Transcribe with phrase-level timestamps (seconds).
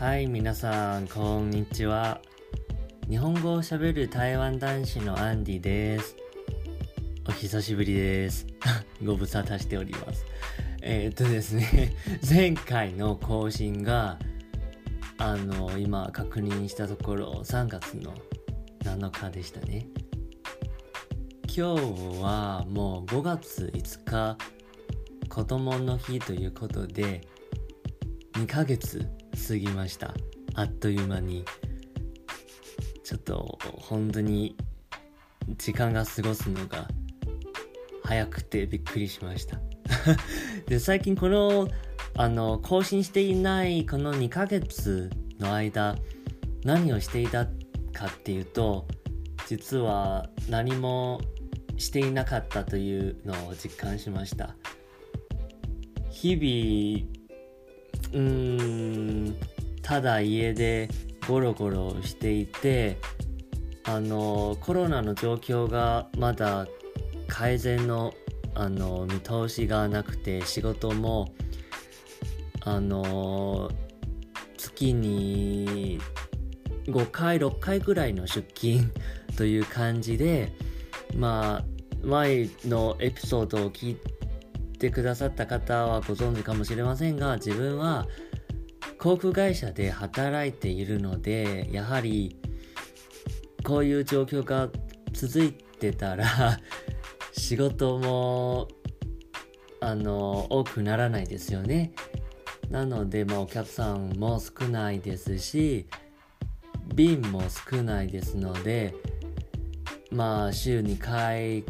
[0.00, 2.22] はい、皆さん、こんにちは。
[3.10, 6.16] 日本語を喋る台湾男子のアンディです。
[7.28, 8.46] お久しぶりです。
[9.04, 10.24] ご無沙汰しております。
[10.80, 11.94] えーっとですね、
[12.26, 14.18] 前回の更新が、
[15.18, 18.14] あの、今確認したところ、3月の
[18.82, 19.86] 7日でしたね。
[21.54, 24.38] 今日はもう5月5日、
[25.28, 27.20] 子供の日ということで、
[28.32, 29.06] 2ヶ月
[29.48, 30.14] 過ぎました。
[30.54, 31.44] あっという間に。
[33.10, 34.56] ちょっと本当に
[35.58, 36.86] 時間が過ごすのが
[38.04, 39.58] 早くてびっくりしました。
[40.68, 41.68] で最近この
[42.14, 45.96] あの更新していないこの2ヶ月の間
[46.62, 48.86] 何をしていたかっていうと
[49.48, 51.20] 実は何も
[51.76, 54.54] していなかったというのを実感しました。
[56.10, 57.19] 日々
[58.12, 59.36] うーん
[59.82, 60.88] ただ家で
[61.28, 62.98] ゴロゴロしていて
[63.84, 66.66] あのコロナの状況がまだ
[67.28, 68.12] 改善の
[68.54, 71.32] あの見通しがなくて仕事も
[72.62, 73.70] あの
[74.56, 76.00] 月に
[76.86, 78.92] 5回6回ぐらいの出勤
[79.36, 80.52] という感じで
[81.14, 84.19] まあ前のエピソードを聞いて
[84.80, 88.08] てくださった方はご存知かもしれませんが自分は
[88.98, 92.36] 航空会社で働いているのでやはり
[93.62, 94.70] こういう状況が
[95.12, 96.58] 続いてたら
[97.32, 98.68] 仕事も
[99.80, 101.92] あの多くならないですよね。
[102.70, 105.88] なので、まあ、お客さんも少ないですし
[106.94, 108.94] 便も少ないですので
[110.12, 111.64] まあ週2回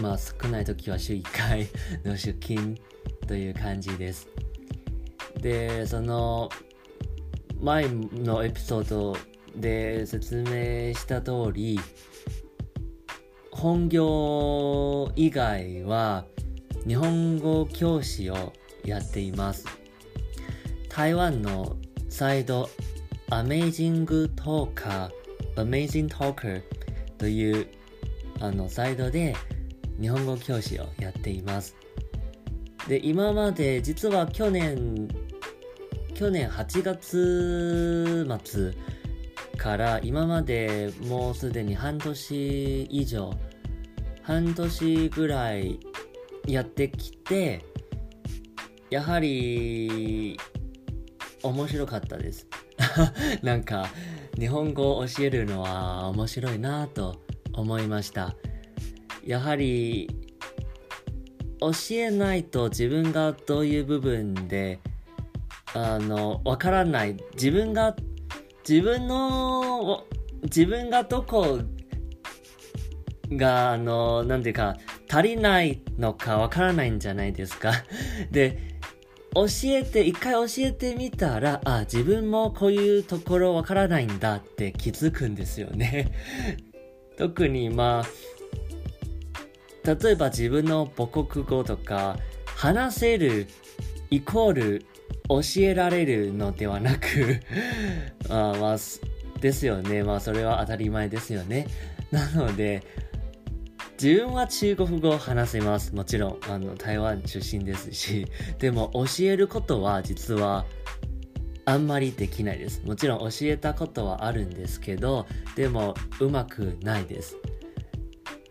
[0.00, 1.68] まあ少ない時は週1回
[2.04, 2.76] の出勤
[3.26, 4.28] という感じです。
[5.40, 6.48] で、その
[7.60, 9.16] 前のエピソード
[9.56, 11.78] で説明した通り、
[13.50, 16.24] 本業以外は
[16.86, 18.52] 日本語教師を
[18.84, 19.66] やっています。
[20.88, 21.76] 台湾の
[22.08, 22.68] サイト
[23.30, 25.10] Amazing Talker
[25.56, 26.62] Amazing Talker
[27.18, 27.66] という
[28.40, 29.34] あのサイトで
[30.00, 31.76] 日本語教師をやっています。
[32.88, 35.08] で、今まで実は去年、
[36.14, 38.72] 去年8月末
[39.56, 43.32] から今までもうすでに半年以上、
[44.22, 45.80] 半年ぐらい
[46.46, 47.64] やってきて、
[48.90, 50.38] やはり
[51.42, 52.46] 面白かったです。
[53.42, 53.88] なんか
[54.38, 57.22] 日本語を教えるのは面白いなと
[57.52, 58.34] 思いました。
[59.26, 60.08] やはり
[61.60, 64.80] 教えないと自分がどういう部分で
[65.72, 67.16] あのわからない。
[67.34, 67.96] 自分が
[68.68, 70.04] 自分の
[70.42, 71.60] 自分がどこ
[73.32, 74.76] があのなんていうか
[75.10, 77.72] 足りないのかわからないんじゃないですか。
[78.30, 78.74] で
[79.34, 86.12] 教えて一回教えてみたらあ自分もこういうところわからないんだって気づくんですよね。
[87.18, 88.04] 特にまあ
[89.84, 92.18] 例えば自分の母国語とか
[92.56, 93.46] 話せる
[94.10, 94.86] イコール
[95.28, 97.40] 教えられるのではなく
[98.28, 98.76] あまあ
[99.40, 100.02] ですよね。
[100.02, 101.66] まあそれは当たり前ですよね。
[102.10, 102.82] なので
[104.00, 105.94] 自分は中国語を話せます。
[105.94, 108.26] もちろんあの台湾出身ですし。
[108.58, 110.64] でも教えることは実は
[111.66, 112.82] あんまりできないです。
[112.84, 117.36] もちろん教えたことはあるんですけどでもうまくないです。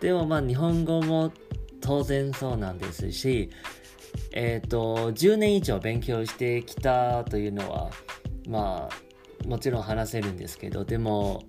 [0.00, 1.32] でもまあ日本語も
[1.80, 3.50] 当然そうなんですし、
[4.32, 7.90] えっ、ー、と、10年以上勉強してきたというのは、
[8.48, 11.44] まあ、もちろん話せるんですけど、でも、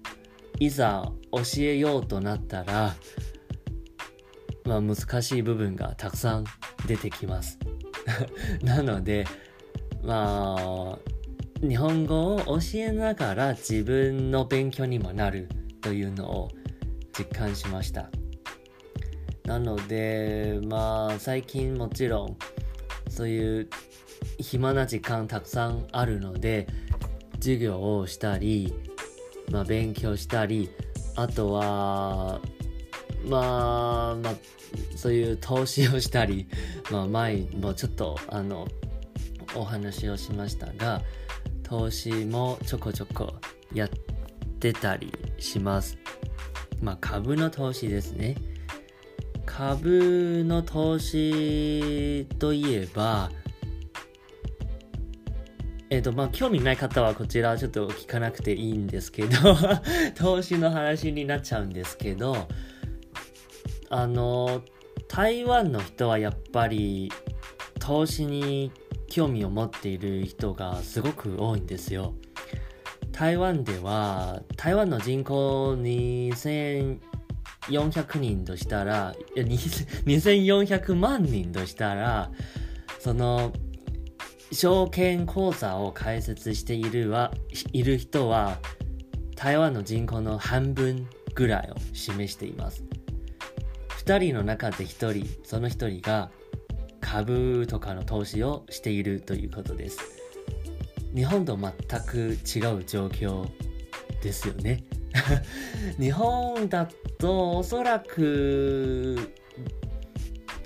[0.60, 2.96] いざ教えようとなったら、
[4.66, 6.46] まあ難しい部分がたくさん
[6.86, 7.58] 出てきます。
[8.62, 9.26] なので、
[10.04, 10.98] まあ、
[11.62, 15.50] 日本語を教えながら自分の勉強にもなる
[15.82, 16.50] というのを
[17.18, 18.10] 実感しました。
[19.50, 22.38] なのでまあ最近もちろん
[23.10, 23.70] そういう
[24.38, 26.68] 暇な時間たくさんあるので
[27.40, 28.72] 授業をしたり、
[29.52, 30.70] まあ、勉強したり
[31.16, 32.42] あとは
[33.26, 34.34] まあまあ
[34.96, 36.48] そういう投資をしたり、
[36.92, 38.68] まあ、前もちょっとあの
[39.56, 41.02] お話をしましたが
[41.64, 43.34] 投資もちょこちょこ
[43.74, 43.90] やっ
[44.60, 45.98] てたりします。
[46.84, 48.36] まあ株の投資ですね。
[49.50, 53.32] 株の投資といえば
[55.90, 59.58] えっ、と、まあ、興味ない方はこちらちょっと聞かなくていいんですけど、
[60.16, 62.48] 投資の話になっちゃうんですけど、
[63.90, 64.62] あの、
[65.08, 67.12] 台湾の人はやっぱり
[67.80, 68.72] 投資に
[69.08, 72.14] 興味を持っている人がすごく多いんですよ。
[73.12, 77.00] 台湾では、台湾の人口2000
[77.68, 82.32] 2400人としたら、いや2400万人としたら、
[83.00, 83.54] その、
[84.52, 87.32] 証券口座を開設しているは
[87.72, 88.58] いる人は
[89.36, 92.84] 台湾の人口の半分ぐらいを示しています。
[94.04, 96.32] 2人の中で1人その1人が
[97.00, 100.00] 株とかの投資をしているということです。
[101.16, 103.48] 日本と全く違う状況
[104.22, 104.84] ですよね。
[106.00, 109.34] 日本だとおそらく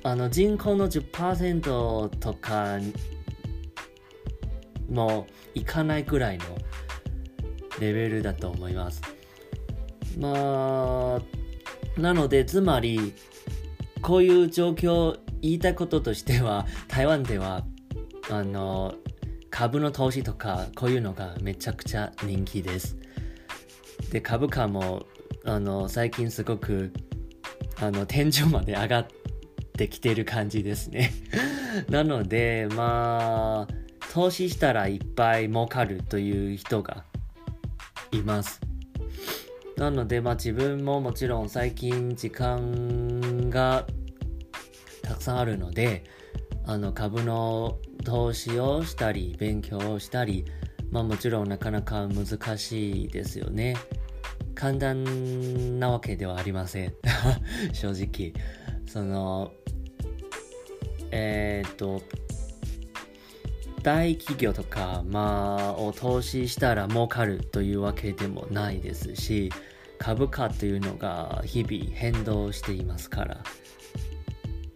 [0.03, 2.77] あの人口の10%とか
[4.89, 6.45] もいかないくらいの
[7.79, 9.01] レベルだと思います。
[10.19, 11.21] まあ、
[11.99, 13.13] なので、つまり、
[14.01, 17.65] こういう状況、言いたいこととしては、台湾では、
[18.29, 18.95] あの、
[19.49, 22.97] 株の投資とか、こういうのがめちゃくちゃ人気です。
[24.13, 25.07] で、株価も、
[25.43, 26.93] あの、最近すごく、
[27.81, 29.07] あの、天井まで上がっ
[29.75, 31.11] てきてる感じですね。
[31.89, 33.73] なので、まあ、
[34.13, 37.05] 投資したらいっぱい儲かるという人が
[38.11, 38.61] います。
[39.77, 43.87] なので、まあ自分ももちろん最近時間が
[45.01, 46.03] たくさんあるので、
[46.67, 50.45] あの株の投資をしたり、勉強をしたり、
[50.91, 53.75] まあもちろんなかなか難しいですよね。
[54.63, 56.93] 簡単なわけではありません。
[57.73, 58.31] 正直。
[58.85, 59.51] その、
[61.11, 62.01] えー、っと、
[63.81, 69.51] 大企業とか、まあ、を投資したら儲かるというわけでもないですし、
[69.97, 73.43] 株価というのが日々変動していますから。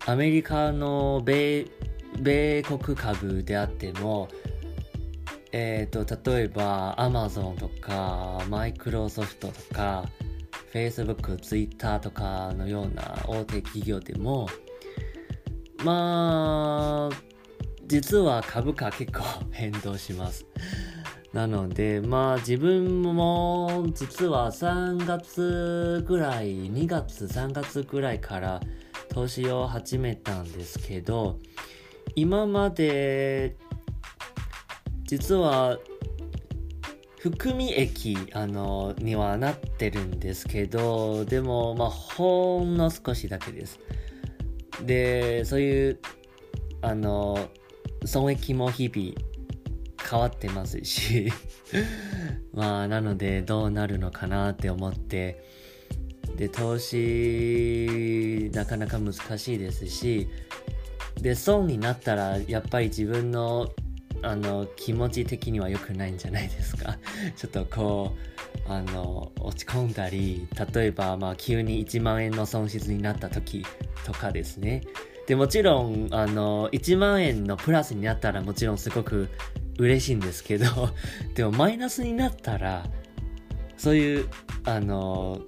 [0.05, 1.65] アメリカの米、
[2.19, 4.27] 米国株であっても、
[5.59, 10.05] え、ー、と、例えば、アマゾンとか、マイクロソフトとか、
[10.71, 14.47] Facebook、Twitter とかのような大手企業でも、
[15.83, 17.15] まあ、
[17.87, 20.45] 実は株価結構変動します。
[21.33, 28.61] なので、まあ自分も実は3月ぐらい、2月、3月ぐらいから
[29.09, 31.39] 投資を始めたんですけど、
[32.15, 33.55] 今まで
[35.07, 35.79] 実は
[37.19, 43.79] 含み益あのにはなってるんですけど、でもまあほんの少しだけです。
[44.85, 45.99] で、そういう
[46.81, 47.49] あの
[48.05, 49.13] 損益も日々
[50.09, 51.31] 変わってますし
[52.53, 55.43] まあなのでどうなるのかなって思って
[56.35, 60.29] で投資なかなか難しいですし
[61.19, 63.69] で損になったらやっぱり自分の
[64.23, 66.97] あの気持ち的には良くないんじゃないですか？
[67.35, 68.15] ちょっとこ
[68.67, 73.65] うあの落ち込んだり例えばまあ急に1万円の損失になった時
[74.05, 74.81] とかですね
[75.27, 79.27] で、もちろん、あの、1万円のプラスになったらもちろんすごく
[79.77, 80.65] 嬉しいんですけど、
[81.35, 82.85] でもマイナスになったら、
[83.77, 84.29] そういう、
[84.63, 85.41] あの、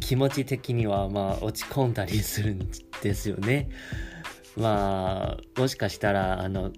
[0.00, 2.70] 気持ち的には、まあ、落ち込んだりするん
[3.02, 3.68] ですよね。
[4.56, 6.70] まあ、もしかしたら、あの、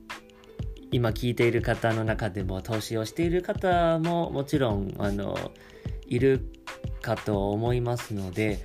[0.90, 5.52] 今聞いている方の中でも投資をしている方ももちろん、あの、
[6.06, 6.52] いる
[7.00, 8.58] かと思いますので、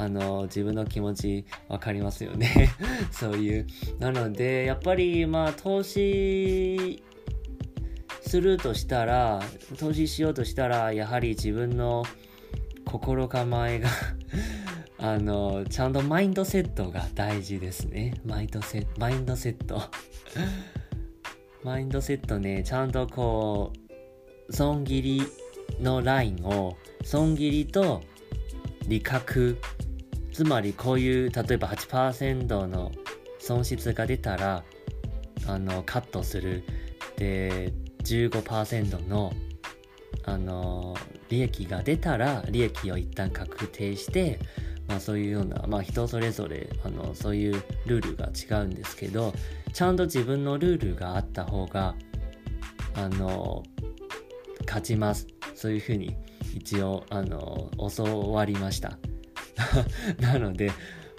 [0.00, 2.70] あの自分の気持ち分かりますよね。
[3.12, 3.66] そういう。
[3.98, 7.02] なのでやっぱりまあ投資
[8.22, 9.42] するとしたら
[9.78, 12.04] 投資しようとしたらやはり自分の
[12.86, 13.90] 心構えが
[14.96, 18.14] あのちゃんとマインドセットが大事ですね。
[18.24, 19.82] マインドセマインドセット。
[21.62, 23.72] マインドセットねちゃんとこ
[24.48, 25.22] う損切り
[25.80, 28.02] のラインを損切りと
[28.88, 29.58] 利確
[30.32, 32.92] つまりこういう例えば8%の
[33.38, 34.64] 損失が出たら
[35.46, 36.64] あのカットする
[37.16, 37.72] で
[38.04, 39.32] 15%の
[40.24, 40.94] あの
[41.28, 44.38] 利益が出たら利益を一旦確定して
[44.90, 49.32] まあそういうようなまあ人それぞれあのそういうルールが違うんですけど
[49.72, 51.94] ちゃんと自分のルールがあった方が
[52.94, 53.62] あの
[54.66, 55.26] 勝ちます。
[55.54, 56.16] そういうふうに
[56.54, 58.98] 一応あの教わりました。
[60.18, 60.72] なので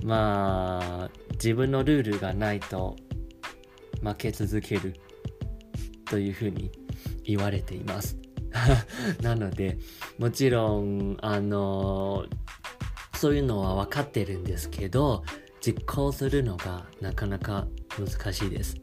[0.03, 2.97] まあ自分のルールがないと
[4.03, 4.95] 負け続ける。
[6.11, 6.69] というふうに
[7.23, 8.17] 言われています。
[9.23, 9.77] なので、
[10.19, 12.25] もちろん、あの、
[13.21, 15.23] そういうのは分かってるんですけど、
[15.63, 17.67] 実行するのがなかなか
[17.99, 18.77] 難しいです。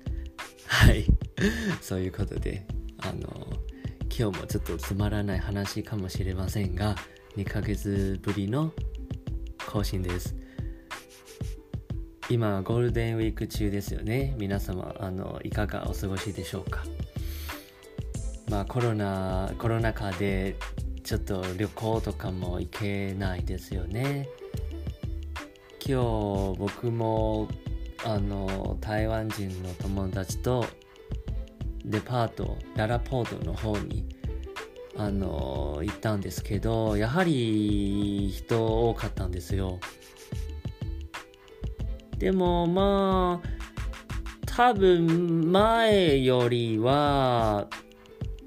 [0.65, 1.07] はい。
[1.83, 2.65] そういうことで、
[2.99, 3.49] あの、
[4.17, 6.95] 今日もちょっとつまらない話かもしれませんが、
[7.37, 8.73] 2ヶ月ぶりの
[9.67, 10.37] 更新です。
[12.31, 14.37] 今、ゴールデンウィーク中ですよね。
[14.39, 16.85] 皆様、あの、いかがお過ごしでしょうか。
[18.49, 20.55] まあ、コロナ、コロナ禍で、
[21.09, 24.29] ちょっと旅行とかも行けないですよね。
[25.81, 27.49] 今日、僕も、
[28.05, 30.67] あの、台湾人の友達と、
[31.83, 34.05] デパート、ララポートの方に、
[34.99, 39.81] あの、行ったんですけど、やはり人多かったんですよ。
[42.19, 43.49] でもまあ、
[44.45, 47.67] 多分前よりは、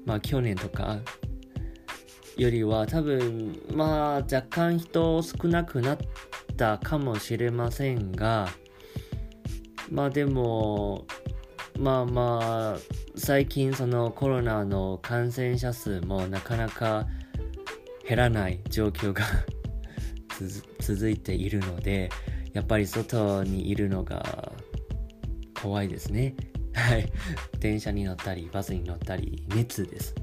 [0.04, 1.00] まあ去年とか
[2.36, 5.98] よりは多分まあ若干人少なくなっ
[6.56, 8.48] たかもしれませんが、
[9.90, 11.06] まあでも、
[11.78, 12.78] まあまあ、
[13.16, 17.06] 最近そのコロナの感染者数もなかなか
[18.08, 19.24] 減らない状況が
[20.80, 22.10] 続いているので、
[22.52, 24.52] やっぱり外にいるのが
[25.60, 26.34] 怖いですね。
[26.74, 27.10] はい。
[27.60, 30.14] 電車に乗ったり、バスに乗ったり、熱です。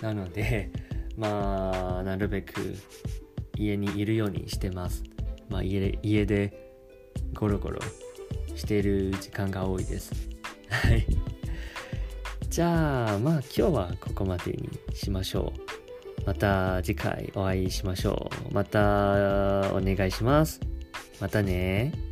[0.00, 0.70] なので、
[1.16, 2.76] まあ、なるべく
[3.56, 5.02] 家にいるようにしてます。
[5.48, 6.72] まあ、家で、家で
[7.34, 7.80] ゴロゴロ
[8.54, 10.12] している時間が多いです。
[10.68, 11.06] はい。
[12.48, 16.26] じゃあ、まあ今日はここまでにしましょう。
[16.26, 18.54] また次回お会いしましょう。
[18.54, 20.60] またお願いします。
[21.20, 22.11] またね